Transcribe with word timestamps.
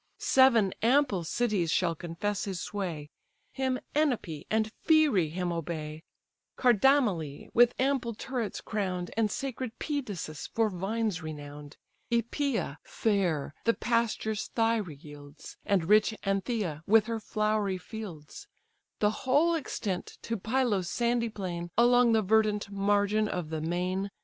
Seven 0.17 0.73
ample 0.81 1.23
cities 1.23 1.69
shall 1.69 1.93
confess 1.93 2.45
his 2.45 2.59
sway, 2.59 3.11
Him 3.51 3.77
Enope, 3.95 4.47
and 4.49 4.71
Pheræ 4.83 5.29
him 5.31 5.51
obey, 5.53 6.01
Cardamyle 6.57 7.49
with 7.53 7.75
ample 7.79 8.15
turrets 8.15 8.61
crown'd, 8.61 9.11
And 9.15 9.29
sacred 9.29 9.77
Pedasus 9.77 10.47
for 10.47 10.71
vines 10.71 11.21
renown'd; 11.21 11.77
Æpea 12.11 12.77
fair, 12.83 13.53
the 13.65 13.75
pastures 13.75 14.49
Hira 14.55 14.91
yields, 14.95 15.57
And 15.67 15.85
rich 15.85 16.15
Antheia 16.23 16.81
with 16.87 17.05
her 17.05 17.19
flowery 17.19 17.77
fields: 17.77 18.47
The 19.01 19.11
whole 19.27 19.53
extent 19.53 20.17
to 20.23 20.35
Pylos' 20.35 20.89
sandy 20.89 21.29
plain, 21.29 21.69
Along 21.77 22.13
the 22.13 22.23
verdant 22.23 22.71
margin 22.71 23.27
of 23.27 23.51
the 23.51 23.61
main. 23.61 24.09